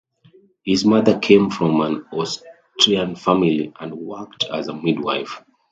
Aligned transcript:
His 0.65 0.83
mother 0.83 1.19
came 1.19 1.51
from 1.51 1.79
an 1.81 2.05
Austrian 2.11 3.15
family 3.15 3.71
and 3.79 3.93
worked 3.93 4.45
as 4.45 4.67
a 4.67 4.73
midwife. 4.73 5.43